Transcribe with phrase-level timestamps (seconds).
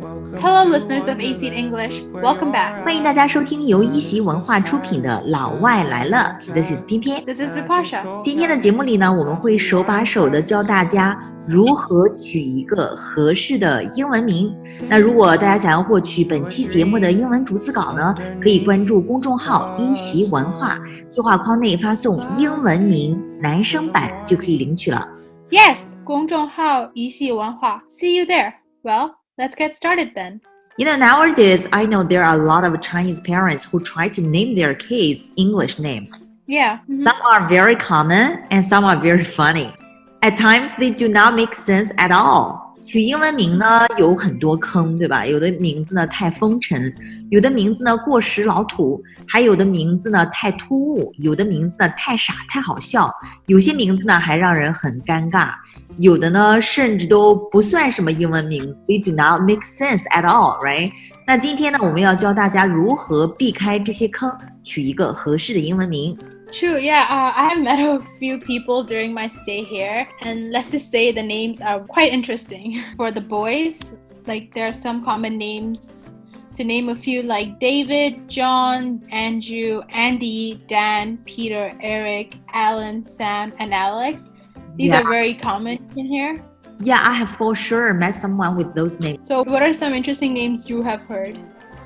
[0.00, 2.00] Hello, listeners of AC English.
[2.12, 2.82] Welcome back.
[2.82, 6.38] 欢迎大家收听由一席文化出品的《老外来了》。
[6.54, 7.22] This is 翩翩。
[7.26, 8.02] This is Bipasha。
[8.24, 14.54] 今天的节目里呢，我们会手把手的教大家如何取一个合适的英文名。
[14.88, 20.78] 那如果大家想要获取本期节目的英文逐字稿呢，可以关注公众号“一席文化”，
[21.14, 25.06] 对话框内发送英文名男生版就可以领取了。
[25.50, 27.82] Yes，公众号“一席文化”。
[27.86, 28.54] See you there.
[28.82, 30.40] Well let's get started then.
[30.76, 34.20] You know, nowadays, I know there are a lot of Chinese parents who try to
[34.20, 36.32] name their kids English names.
[36.46, 36.80] Yeah.
[36.88, 37.04] mhm.
[37.06, 39.74] Some are very common and some are very funny.
[40.22, 42.69] At times, they do not make sense at all.
[42.90, 45.24] 取英文名呢有很多坑，对吧？
[45.24, 46.92] 有的名字呢太风尘，
[47.30, 53.08] 有的名字呢过时老土，还有的名字呢太突兀，有的名字呢太傻太好笑，
[53.46, 55.50] 有些名字呢还让人很尴尬，
[55.98, 58.82] 有的呢甚至都不算什么英文名字。
[58.88, 60.90] WE do not make sense at all，right？
[61.24, 64.28] 那今天呢，我们要教大家如何避开这些坑，
[64.64, 66.18] 取一个合适的英文名。
[66.52, 67.06] True, yeah.
[67.08, 71.12] Uh, I have met a few people during my stay here, and let's just say
[71.12, 72.82] the names are quite interesting.
[72.96, 73.94] For the boys,
[74.26, 76.10] like there are some common names.
[76.54, 83.72] To name a few, like David, John, Andrew, Andy, Dan, Peter, Eric, Alan, Sam, and
[83.72, 84.32] Alex.
[84.74, 85.00] These Yeah.
[85.00, 86.42] are very common in here.
[86.80, 89.28] Yeah, I have for sure met someone with those names.
[89.28, 91.38] So, what are some interesting names you have heard?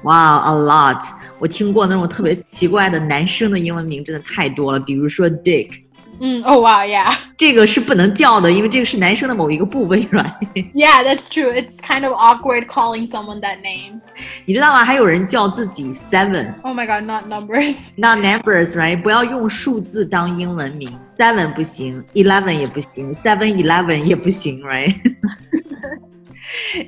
[0.04, 1.02] Wow, a lot.
[1.40, 4.80] 我听过那种特别奇怪的男生的英文名，真的太多了。
[4.80, 5.72] 比如说 Dick，
[6.22, 10.34] Mm, oh wow, yeah, 这个是不能叫的，因为这个是男生的某一个部位，right？
[10.73, 11.50] yeah, that's true.
[11.50, 14.02] It's kind of awkward calling someone that name.
[14.44, 14.84] 你知道吗？
[14.84, 17.92] 还有人叫自己 Seven， Oh my god, not numbers.
[17.95, 19.02] not numbers，right？
[19.02, 24.94] 不要用数字当英文名，Seven 不行，Eleven 也不行，Seven Eleven 也不行，right？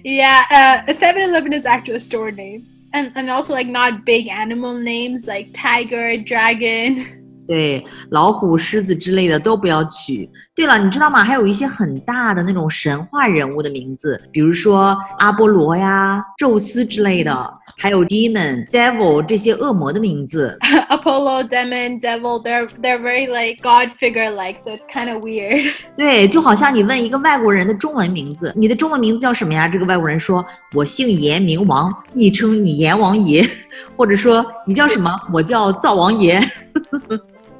[0.03, 2.63] yeah, uh, 7-Eleven is actually a store name.
[2.96, 7.25] And, and also like not big animal names like tiger, dragon.
[7.46, 10.28] 对，老虎、狮子之类的都不要取。
[10.54, 11.22] 对了，你知道吗？
[11.22, 20.58] 还有一些很大的那种神话人物的名字，比如说阿波罗呀、宙斯之类的，还有 demon、devil 这些恶魔的名字。
[20.88, 25.72] Apollo, demon, devil, they're they're very like god figure like, so it's kind of weird.
[25.96, 29.68] 对，就好像你问一个外国人的中文名字，你的中文名字叫什么呀？
[29.68, 33.48] 这个外国人说：“我姓阎，名王，昵称你阎王爷。
[33.96, 35.14] ”或者说：“你叫什么？
[35.32, 36.40] 我叫灶王爷。”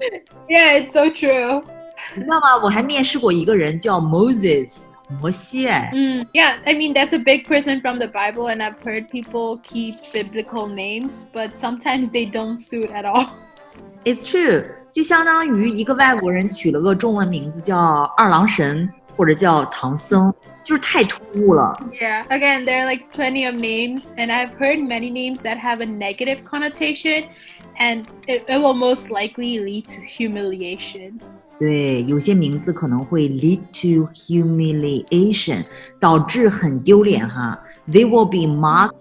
[0.49, 1.63] yeah, it's so true.
[2.15, 2.57] 你知道吗？
[2.63, 4.79] 我还面试过一个人叫 Moses，
[5.19, 5.67] 摩西。
[5.67, 9.61] 哎 Mm, yeah, I mean that's a big person from the Bible and I've heard people
[9.61, 13.27] keep biblical names, but sometimes they don't suit at all.
[14.03, 17.77] It's true，就相当于一个外国人取了个中文名字叫
[18.17, 20.33] 二郎神或者叫唐僧，
[20.65, 21.75] 就是太突兀了。
[21.99, 25.81] Yeah, again, there are like plenty of names, and I've heard many names that have
[25.81, 27.25] a negative connotation,
[27.79, 31.19] and it, it will most likely lead to humiliation.
[31.59, 35.63] 对，有些名字可能会 lead to humiliation，
[35.99, 37.59] 导致很丢脸哈。
[37.87, 38.91] They will be mocked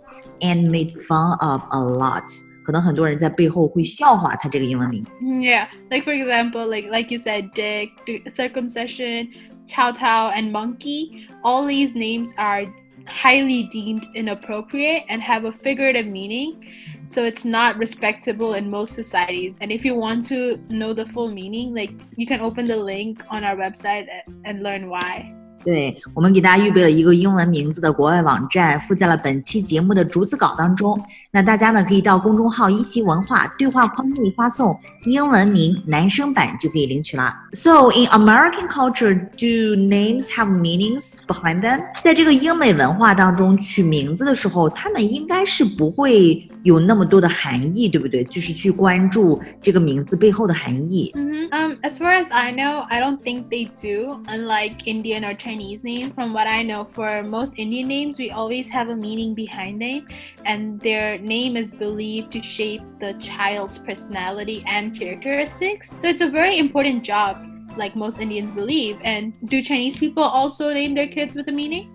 [0.41, 2.25] and made fun of a lot。
[2.63, 5.03] 可能很多人在背后会笑话他这个英文名。
[5.23, 9.29] Mm, Yeah, like for example, like like you said, Dick, D- circumcision,
[9.68, 11.28] Chow Tao, and Monkey.
[11.44, 12.66] All these names are
[13.08, 16.74] highly deemed inappropriate and have a figurative meaning.
[17.06, 19.58] So it's not respectable in most societies.
[19.62, 23.24] And if you want to know the full meaning, like you can open the link
[23.30, 24.08] on our website
[24.44, 25.35] and learn why.
[25.65, 30.99] 对我们给大家预备了一个英文名字的国外网站，附在了本期节目的逐字稿当中。
[31.31, 34.75] 那大家呢可以到公众号一席文化对话框内发送
[35.05, 37.39] 英文名男生版就可以领取啦。
[37.53, 41.83] So in American culture, do names have meanings behind them？
[42.03, 48.25] 在这个英美文化当中，取名字的时候，他们应该是不会有那么多的含义，对不对？
[48.25, 51.13] 就是去关注这个名字背后的含义。
[51.15, 54.23] hmm Um, as far as I know, I don't think they do.
[54.29, 55.51] Unlike Indian or Chinese
[55.85, 59.81] name, from what I know, for most Indian names, we always have a meaning behind
[59.81, 60.07] them,
[60.45, 65.93] and their name is believed to shape the child's personality and characteristics.
[65.97, 67.37] So it's a very important job,
[67.77, 68.97] like most Indians believe.
[69.05, 71.89] And do Chinese people also name their kids with a meaning?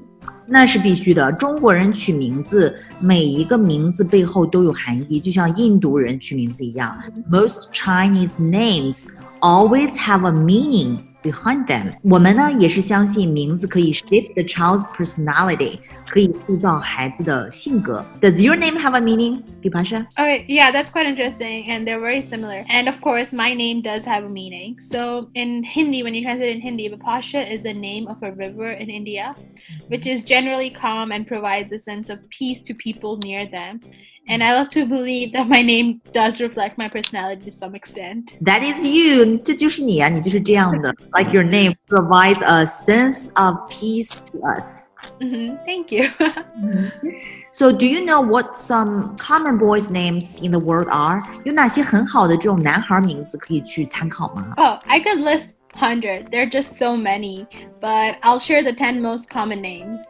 [0.48, 1.32] 那是必须的。
[1.34, 6.98] 中国人取名字，每一个名字背后都有含义，就像印度人取名字一样。
[7.30, 9.06] Most Chinese names
[9.42, 11.94] always have a meaning behind them。
[12.04, 18.06] 我们呢也是相信名字可以 shape the child's personality，可以塑造孩子的性格。
[18.22, 20.06] Does your name have a meaning, Bipasha?
[20.16, 22.66] Okay, yeah, that's quite interesting, and they're very similar.
[22.70, 24.80] And of course, my name does have a meaning.
[24.80, 28.72] So in Hindi, when you translate in Hindi, Bipasha is the name of a river
[28.72, 29.34] in India,
[29.88, 33.82] which is generally calm and provides a sense of peace to people near them.
[34.28, 38.36] And I love to believe that my name does reflect my personality to some extent.
[38.42, 40.92] That is you，这就是你啊，你就是这样的。
[41.14, 44.96] Like your name provides a sense of peace to us.
[45.22, 46.10] hmm Thank you.
[47.52, 51.22] So, do you know what some common boys' names in the world are?
[51.44, 54.54] 有哪些很好的这种男孩名字可以去参考吗？
[54.58, 56.32] oh, I could list 100.
[56.32, 57.46] There are just so many.
[57.80, 60.02] But I'll share the 10 most common names.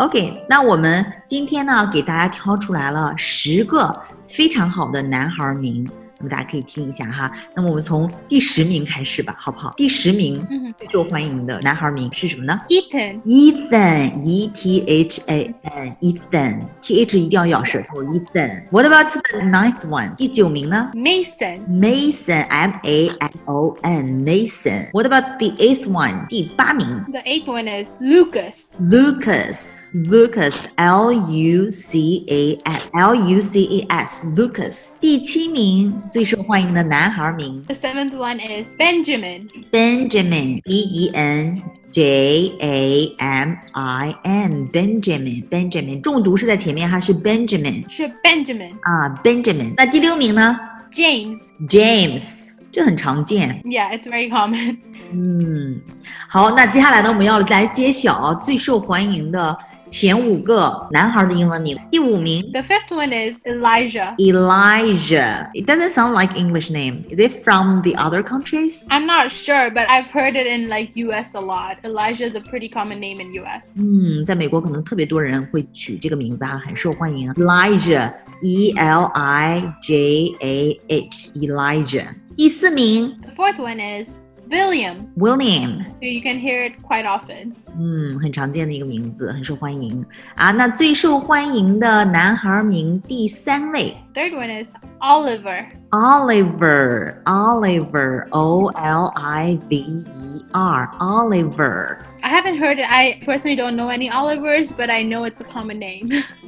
[0.00, 3.94] OK，那我们今天呢，给大家挑出来了十个
[4.26, 5.86] 非常好的男孩名，
[6.19, 7.31] 那么大家可以听一下哈。
[7.55, 9.73] 那么我们从第十名开始吧，好不好？
[9.75, 10.73] 第十名Mhm.
[10.79, 13.21] 最受欢迎的男孩名是什么呢 Ethan.
[13.23, 20.15] ？Ethan，E T H A N，Ethan，T H 一定要咬舌头，Ethan。What about the ninth one？
[20.15, 21.59] 第九名呢 Mason.
[21.67, 26.27] ？Mason，M A S O N，Mason。What about the eighth one？
[26.27, 28.75] 第八名 The eighth one is Lucas.
[28.79, 34.95] Lucas, Lucas, L U C A S, L U C A S, Lucas。
[34.99, 39.48] 第七名 最受欢迎的男孩名 The seventh one is Benjamin.
[39.70, 41.62] Benjamin, B E N
[41.92, 46.00] J A M I N, Benjamin, Benjamin。
[46.00, 48.72] 重读是在前面哈，是 Benjamin Sure, Benjamin.
[48.82, 49.74] 啊，Benjamin。
[49.76, 50.58] 那第六名呢
[50.92, 53.62] James.？James，这很常见。
[53.64, 54.78] Yeah, it's very common.
[55.12, 55.80] 嗯，
[56.28, 59.56] 好，那接下来呢，我们要来揭晓最受欢迎的
[59.89, 61.77] 前五个男孩的英文名。
[61.91, 64.15] 第五名 The fifth one is Elijah.
[64.17, 65.49] Elijah.
[65.53, 67.05] It doesn't sound like English name.
[67.09, 68.85] Is it from the other countries?
[68.89, 71.77] I'm not sure, but I've heard it in like US a lot.
[71.83, 73.73] Elijah is a pretty common name in US.
[73.77, 77.31] 嗯，在美国可能特别多人会取这个名字哈，很受欢迎。
[77.33, 78.11] Elijah,
[78.41, 82.07] E L I J A H, Elijah.
[82.35, 84.15] 第四名 The fourth one is
[84.49, 85.11] William.
[85.15, 85.83] William.
[85.99, 87.53] So you can hear it quite often.
[87.77, 90.05] 嗯，很常见的一个名字，很受欢迎
[90.35, 90.51] 啊。
[90.51, 95.65] 那最受欢迎的男孩名第三位 Third one is Oliver.
[95.89, 101.97] Oliver, Oliver, O L I V E R, Oliver.
[102.21, 102.85] I haven't heard it.
[102.87, 106.23] I personally don't know any Olivers, but I know it's a common name.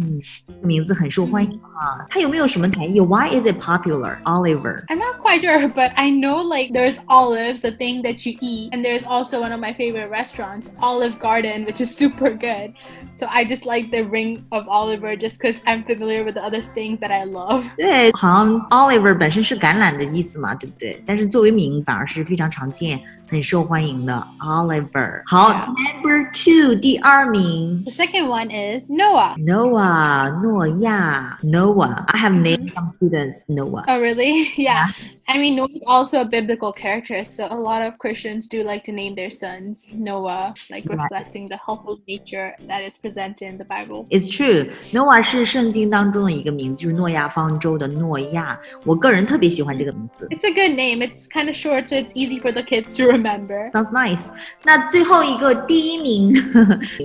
[0.00, 0.20] 嗯，
[0.62, 2.06] 名字很受欢迎啊。
[2.08, 2.98] 它有没有什么含义？
[2.98, 4.16] Why is it popular?
[4.24, 4.84] Oliver.
[4.88, 8.70] I'm not quite sure, but I know like there's olives, a thing that you eat,
[8.72, 12.72] and there's also one of my favorite restaurants, Olive Garden, which is super good.
[13.12, 16.62] So I just like the ring of Oliver just because I'm familiar with the other
[16.62, 17.64] things that I love.
[17.76, 21.02] 对，好像 Oliver 本身是橄榄的意思嘛，对不对？
[21.06, 23.00] 但是作为名反而是非常常见、
[23.30, 25.22] 很受欢迎的 Oliver。
[25.26, 29.34] 好 Yeah.，Number two，第二名 The second one is Noah.
[29.38, 33.84] Noah，诺亚，Noah。I have named some students Noah。
[33.88, 34.52] Oh, really?
[34.56, 34.92] Yeah.
[35.30, 38.84] I mean, Noah is also a biblical character, so a lot of Christians do like
[38.84, 40.98] to name their sons Noah, like Right.
[40.98, 44.06] reflecting the helpful nature that is presented in the Bible.
[44.10, 44.70] It's true.
[44.92, 48.56] Noah 是圣经当中的一个名字，就是诺亚方舟的诺亚。
[48.84, 51.02] 我个人特别喜欢这个名字 It's a good name.
[51.02, 53.72] It's kind of short, so it's easy for the kids to remember.
[53.72, 54.28] ，sounds nice。
[54.62, 56.34] 那最后一个第一名，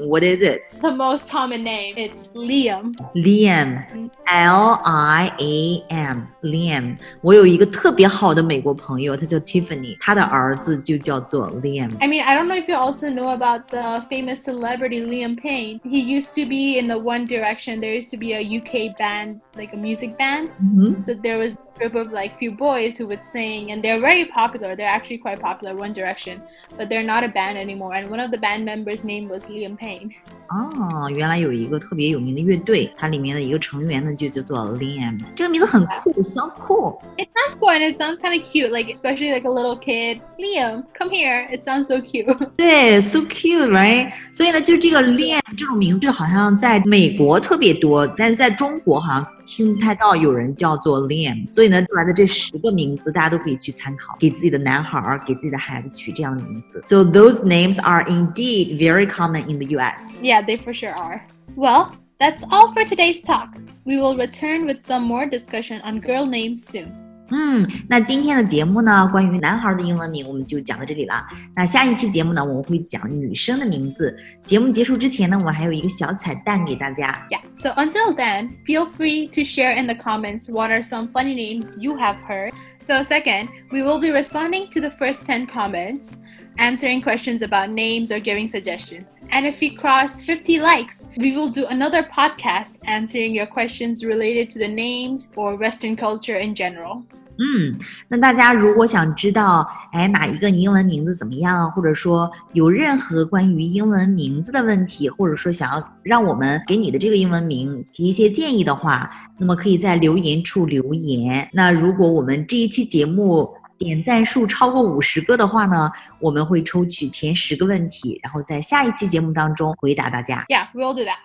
[0.08, 0.80] What is it?
[0.82, 2.94] The most common name, it's Liam.
[3.16, 6.98] Liam, L I A M, Liam。
[7.22, 11.92] 我有一个特别好 的美国朋友，他叫 Tiffany，他的儿子就叫做 Liam。
[12.00, 15.80] I mean, I don't know if you also know about the famous celebrity Liam Payne.
[15.84, 17.80] He used to be in the One Direction.
[17.80, 20.50] There used to be a UK band, like a music band.
[20.60, 24.00] 嗯 So there was a group of like few boys who would sing, and they're
[24.00, 24.76] very popular.
[24.76, 26.42] They're actually quite popular, One Direction,
[26.78, 27.94] but they're not a band anymore.
[27.96, 30.12] And one of the band members' name was Liam Payne.
[30.52, 35.18] 哦，原来有一个特别有名的乐队，它里面的一个成员呢就叫做 Liam。
[35.34, 37.00] 这个名字很酷，sounds cool。
[37.18, 40.20] It sounds cool and it sounds kind of cute, like especially like a little kid.
[40.38, 41.48] Liam, come here.
[41.52, 42.28] It sounds so cute.
[42.58, 44.12] 对，so cute，right？
[44.34, 51.52] 所以呢，就这个 Liam 这种名字好像在美国特别多，但是在中国好像 听不太到有人叫做 Liam。
[51.54, 56.82] 所以呢，出来的这十个名字，大家都可以去参考，给自己的男孩儿、给自己的孩子取这样的名字。
[56.86, 60.20] So those names are indeed very common in the U.S.
[60.22, 61.22] Yeah, they for sure are.
[61.56, 63.50] Well, that's all for today's talk.
[63.84, 66.92] We will return with some more discussion on girl names soon.
[67.34, 71.26] 嗯，那今天的节目呢，关于男孩的英文名我们就讲到这里了。
[71.56, 74.14] 那下一期节目呢，我们会讲女生的名字。
[74.44, 77.26] 节目结束之前呢，我还有一个小彩蛋给大家。
[77.30, 81.34] Yeah, so until then, feel free to share in the comments what are some funny
[81.34, 82.52] names you have heard.
[82.84, 86.18] So, second, we will be responding to the first 10 comments.
[86.58, 89.18] answering questions about names or giving suggestions.
[89.32, 94.50] And if we cross 50 likes, we will do another podcast answering your questions related
[94.52, 97.04] to the names or Western culture in general.
[97.38, 97.76] 嗯，
[98.08, 111.50] 那大家如果想知道，哎，哪一个英文名字怎么样，或者说有任何关于英文名字的问题，或者说想要让我们给你的这个英文名提一些建议的话，那么可以在留言处留言。
[111.52, 120.46] 那如果我们这一期节目 点赞数超过五十个的话呢，我们会抽取前十个问题，然后在下一期节目当中回答大家。
[120.50, 121.18] Yeah, we'll do that.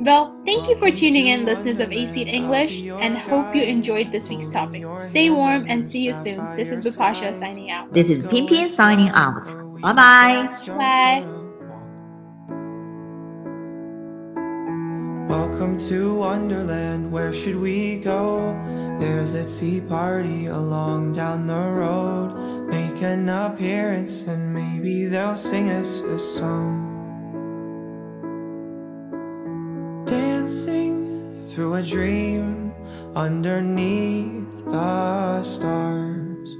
[0.00, 4.28] Well, thank you for tuning in, listeners of AC English, and hope you enjoyed this
[4.30, 4.86] week's topic.
[4.96, 6.38] Stay warm and see you soon.
[6.56, 7.92] This is Bipasha signing out.
[7.92, 9.44] This is Pin Pin signing out.
[9.82, 10.48] Bye bye.
[10.66, 11.43] Bye.
[15.27, 18.53] Welcome to Wonderland, where should we go?
[18.99, 22.67] There's a tea party along down the road.
[22.69, 26.93] Make an appearance and maybe they'll sing us a song.
[30.05, 32.71] Dancing through a dream
[33.15, 36.55] underneath the stars.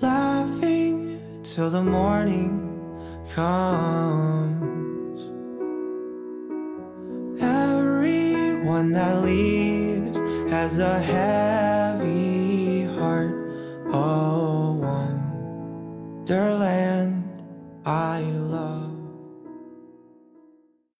[0.00, 2.62] Laughing till the morning
[3.34, 4.61] comes.
[8.72, 10.18] Everyone that leaves
[10.50, 11.81] has a heavy